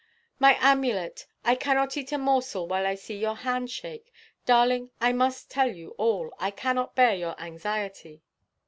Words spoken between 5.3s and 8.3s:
tell you all; I cannot bear your anxiety."